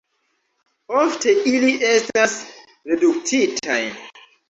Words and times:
Ofte 1.01 1.35
ili 1.53 1.71
estas 1.91 2.37
reduktitaj. 2.93 3.83